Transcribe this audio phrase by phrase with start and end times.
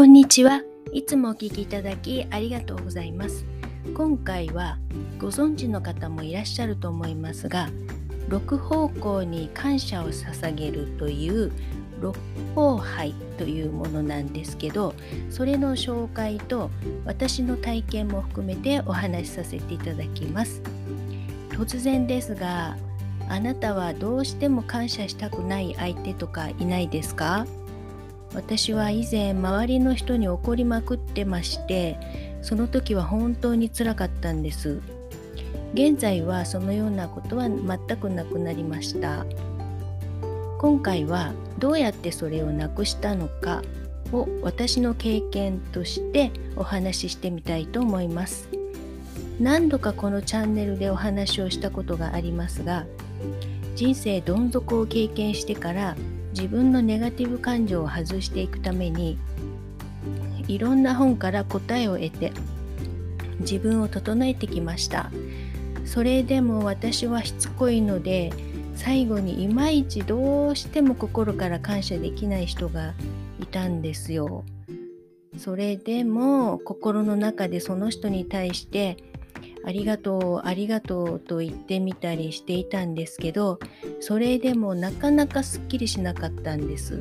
[0.00, 0.62] こんにちは。
[0.94, 3.44] いつもお聞きいただきありがとうございます。
[3.92, 4.78] 今回は
[5.18, 7.68] ご存知の方もいらっしゃると思いますが、
[8.30, 11.52] 六方向に感謝を捧げるという
[12.00, 12.16] 六
[12.54, 14.94] 方杯というものなんですけど、
[15.28, 16.70] それの紹介と
[17.04, 20.62] 私の体験も含めてお話しさせていただきます。
[21.50, 22.78] 突然ですが、
[23.28, 27.46] あなたはどうしても感謝したくない相手とかいないですか？
[28.34, 31.98] 私は以前周りの人に怒りまくってまして
[32.42, 34.80] その時は本当につらかったんです。
[35.74, 39.24] 現在はそのようなことは全くなくなりました。
[40.58, 43.62] 今回はどうやってそれをなくしたのか
[44.12, 48.48] を私の経験としてお話ししてみたいと思います。
[49.40, 52.84] 何度かこのチャンネルでお話をしたことがありますが
[53.74, 55.96] 人生どん底を経験してから
[56.32, 59.18] 自分のネガティブ感情を外していくために
[60.48, 62.32] いろんな本から答えを得て
[63.40, 65.10] 自分を整えてきました。
[65.84, 68.32] それでも私はしつこいので
[68.76, 72.94] 最後にいまいちどうしても心から感謝できない人が
[73.40, 74.44] いたんですよ。
[75.36, 78.96] それでも心の中でその人に対して
[79.64, 83.58] ありがとうありがとうと言ってみたりしていたんですけど
[84.00, 87.00] それでもなかなかすっきりしなかったんです。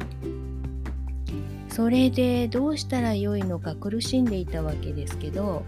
[1.69, 5.63] それでどうしたらよいのか苦しんでいたわけですけど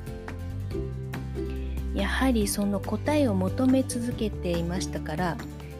[1.93, 5.37] やはりその答えを求め続けていましたから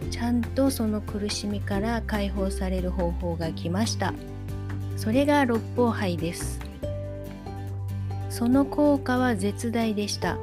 [0.10, 4.14] ちゃんとその苦しみから解放される方法が来ました。
[4.96, 6.60] それが六方杯です。
[8.30, 10.38] その効果は絶大でした。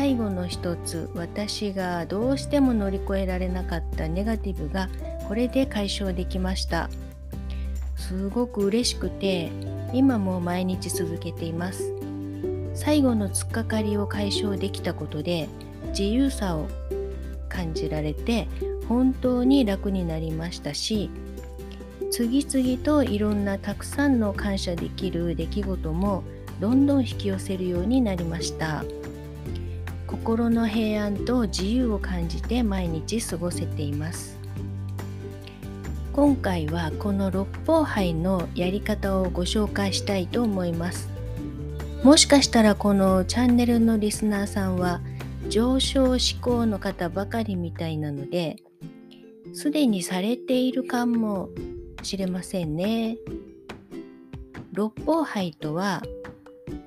[0.00, 4.88] 最後の一つ私がどうしても乗り越えられなかったネガティブが
[5.28, 6.88] これで解消できました
[7.96, 9.52] すごく嬉しくて
[9.92, 11.92] 今も毎日続けています
[12.72, 15.50] 最後の突っかかりを解消できたことで
[15.88, 16.66] 自由さを
[17.50, 18.48] 感じられて
[18.88, 21.10] 本当に楽になりましたし
[22.10, 26.24] 次々といろんなたくさんの感謝できる出来事も
[26.58, 28.82] どんどん引き寄せるようになりました。
[30.20, 34.38] 心の平安と自由を感じて毎日過ごせています。
[36.12, 41.08] 今回はこの六方杯のやり方をご紹介したいと思います。
[42.04, 45.00] もしかしたらこのチャンネルのリスナーさんは
[45.48, 48.56] 上昇志向の方ばかりみたいなので
[49.54, 51.48] すでにされているかも
[52.02, 53.16] しれませんね。
[54.72, 56.02] 六方杯とは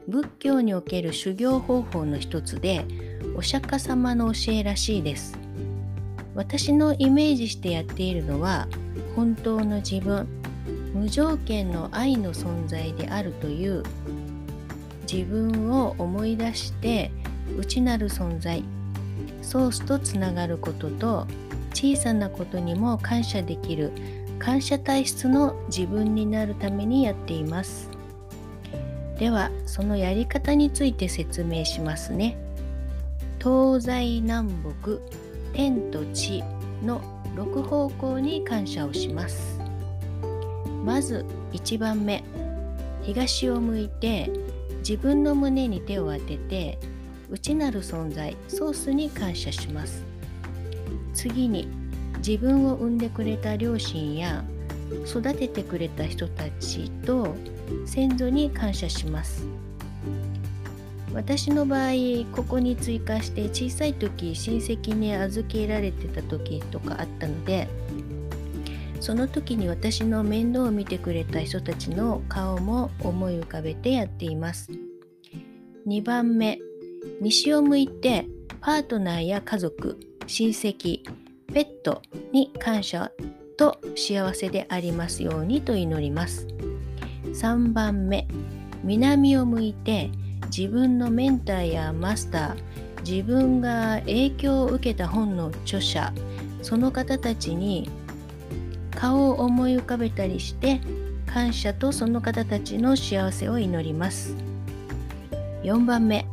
[0.07, 2.85] 仏教における修行方法の一つで
[3.35, 5.37] お釈迦様の教えらしいです。
[6.35, 8.67] 私のイメージしてやっているのは
[9.15, 10.27] 本当の自分
[10.93, 13.83] 無条件の愛の存在であるという
[15.11, 17.11] 自分を思い出して
[17.57, 18.63] 内なる存在
[19.41, 21.27] ソースとつながることと
[21.73, 23.91] 小さなことにも感謝できる
[24.39, 27.89] 感謝体質の自分になるためにやっています。
[29.17, 32.37] ではそのやり方について説明しますね。
[33.43, 34.49] 東西南
[34.81, 34.99] 北
[35.51, 36.41] 天と地
[36.81, 37.01] の
[37.35, 39.59] 6方向に感謝をします。
[40.85, 42.23] まず1番目
[43.01, 44.31] 東を向いて
[44.77, 46.79] 自分の胸に手を当てて
[47.29, 50.05] 内なる存在ソースに感謝します。
[51.13, 51.67] 次に
[52.25, 54.41] 自分を産んでくれた両親や
[55.05, 57.35] 育ててくれた人たちと
[57.85, 59.45] 先祖に感謝します。
[61.13, 61.91] 私の場合
[62.35, 67.67] ここに追加して小さい時親戚に預けられてた時とかあったので
[68.99, 74.71] その時に私の面倒を見てくれた人たちの顔も思い浮かべてやっています。
[75.85, 76.59] 2番目
[77.19, 78.25] 西を向いて
[78.61, 81.01] パートナーや家族親戚
[81.53, 82.01] ペット
[82.31, 83.11] に感謝
[83.57, 86.47] と幸せでありますようにと祈ります。
[87.33, 88.25] 3番目
[88.85, 90.11] 南を向いて
[90.55, 96.13] 自分のメンターやマスター自分が影響を受けた本の著者
[96.61, 97.89] その方たちに
[98.91, 100.79] 顔を思い浮かべたりして
[101.25, 104.35] 感謝とその方たちの幸せを祈ります。
[105.63, 106.27] 4番目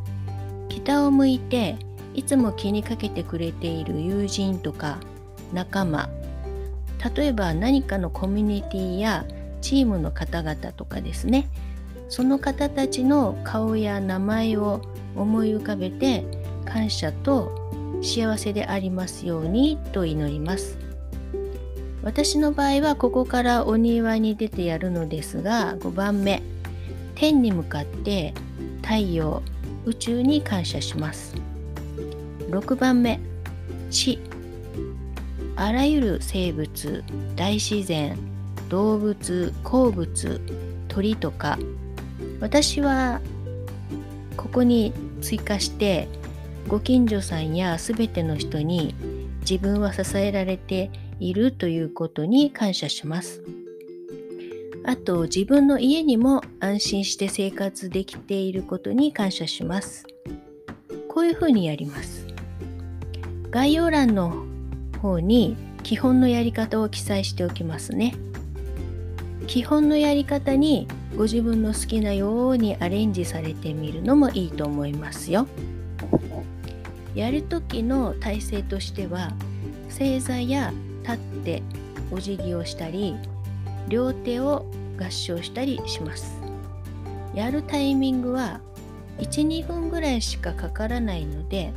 [0.69, 1.77] 北を向いて
[2.13, 4.99] いつも気にかけてくれている友人とか
[5.51, 6.09] 仲間
[7.15, 9.25] 例えば何かのコミュニティや
[9.61, 11.47] チームの方々とかですね。
[12.11, 14.81] その方たちの顔や名前を
[15.15, 16.25] 思い浮かべて
[16.65, 17.71] 感謝と
[18.03, 20.77] 幸せでありますようにと祈ります。
[22.03, 26.43] 私の場合はここからお庭に出てやるのですが5番目。
[27.15, 28.33] 天に向かって
[28.81, 29.41] 太陽
[29.85, 31.33] 宇宙に感謝します。
[32.49, 33.21] 6番目。
[33.89, 34.19] 地。
[35.55, 37.05] あらゆる生物
[37.37, 38.17] 大自然
[38.67, 40.41] 動物鉱物
[40.89, 41.57] 鳥とか
[42.41, 43.21] 私は
[44.35, 46.07] ここに追加して
[46.67, 48.95] ご近所さんや全ての人に
[49.41, 53.43] 自分は支えられているということに感謝します。
[54.83, 60.07] あと自分の家にも安心して生活できていることに感謝します。
[61.07, 62.25] こういうふうにやります。
[63.51, 64.45] 概要欄の
[64.99, 68.15] 方に基本のやり方を記載しておきますね。
[69.51, 70.87] 基本のやり方に
[71.17, 75.45] ご自分の好きなようにアレンジされてみるのもいいと思いますよ。
[77.15, 79.33] やる時の体勢としては
[79.89, 80.71] 正座や
[81.03, 81.63] 立って
[82.11, 83.17] お辞儀をしたり
[83.89, 84.65] 両手を
[84.97, 86.39] 合掌したりします。
[87.35, 88.61] やるタイミングは
[89.17, 91.73] 12分ぐらいしかかからないので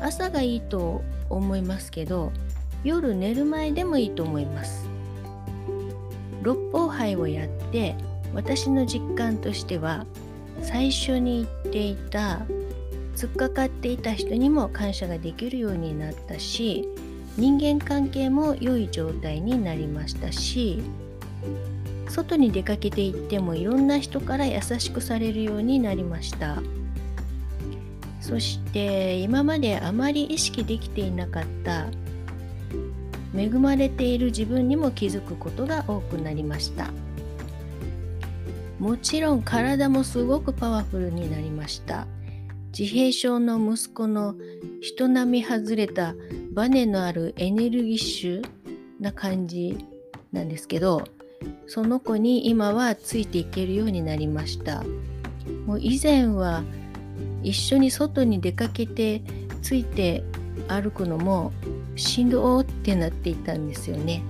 [0.00, 2.32] 朝がいいと思いますけど
[2.84, 4.87] 夜寝る前でもいいと思います。
[6.42, 7.94] 六方杯をやって
[8.34, 10.06] 私の実感としては
[10.62, 12.40] 最初に言っていた
[13.16, 16.88] 突っかかっていた人にも感謝ができるようになったし
[17.36, 20.82] 人間関係も良い状態になりましたし
[22.08, 26.62] 外に出かけていってもいろんな人から優しくされるようになりました。
[28.28, 31.86] そして今まであまり意識できていなかった
[33.36, 36.90] 恵まれている自分にも気づくことが多くなりました。
[38.78, 42.06] もちろん体もすごくパワフルになりました。
[42.78, 44.36] 自閉症の息子の
[44.80, 46.14] 人並み外れた
[46.52, 48.48] バネのあるエネルギッシュ
[49.00, 49.78] な感じ
[50.32, 51.04] なんですけど
[51.66, 54.84] その子に今はついていけるようになりました。
[55.66, 56.62] もう以前は
[57.42, 59.22] 一緒に外に出かけて
[59.62, 60.22] ついて
[60.68, 61.52] 歩くのも
[61.98, 64.22] しんどーってなっていたんですよね。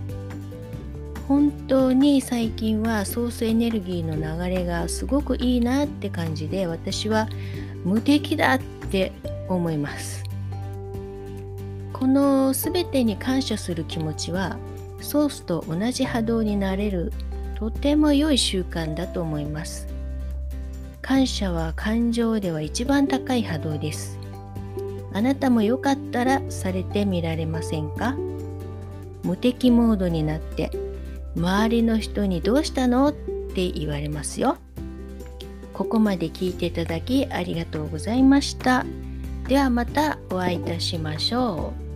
[1.28, 7.28] 本当に最近はソースエネルギーの流れがすごくいいなって感じで私は
[7.84, 8.58] 無敵だっ
[8.90, 9.12] て
[9.46, 10.24] 思います。
[11.92, 14.56] この全てに感謝する気持ちは
[15.00, 17.12] ソースと同じ波動になれる
[17.56, 19.86] とても良い習慣だと思います。
[21.02, 24.17] 感謝は感情では一番高い波動です。
[25.18, 28.14] あなたもよかったらされてみられませんか？
[29.24, 30.70] 無敵モードになって
[31.36, 33.08] 周りの人にどうしたの？
[33.08, 34.58] って言われますよ。
[35.74, 38.86] ここまで聞いていただきありがとうございました。
[39.48, 41.87] ではまたお会いいたしましょう。